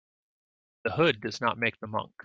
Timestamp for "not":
1.41-1.59